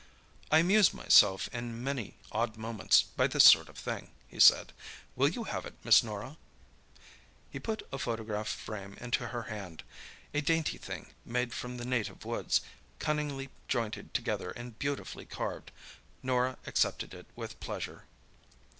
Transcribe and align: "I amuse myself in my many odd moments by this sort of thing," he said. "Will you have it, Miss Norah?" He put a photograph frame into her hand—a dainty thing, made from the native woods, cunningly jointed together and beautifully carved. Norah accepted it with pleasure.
"I 0.49 0.57
amuse 0.57 0.95
myself 0.95 1.47
in 1.53 1.73
my 1.75 1.79
many 1.79 2.15
odd 2.31 2.57
moments 2.57 3.03
by 3.03 3.27
this 3.27 3.43
sort 3.43 3.69
of 3.69 3.77
thing," 3.77 4.09
he 4.27 4.39
said. 4.39 4.73
"Will 5.15 5.27
you 5.27 5.43
have 5.43 5.63
it, 5.63 5.75
Miss 5.83 6.01
Norah?" 6.01 6.37
He 7.51 7.59
put 7.59 7.87
a 7.93 7.99
photograph 7.99 8.47
frame 8.47 8.97
into 8.99 9.27
her 9.27 9.43
hand—a 9.43 10.41
dainty 10.41 10.79
thing, 10.79 11.13
made 11.23 11.53
from 11.53 11.77
the 11.77 11.85
native 11.85 12.25
woods, 12.25 12.61
cunningly 12.97 13.49
jointed 13.67 14.11
together 14.15 14.49
and 14.49 14.79
beautifully 14.79 15.27
carved. 15.27 15.69
Norah 16.23 16.57
accepted 16.65 17.13
it 17.13 17.27
with 17.35 17.59
pleasure. 17.59 18.05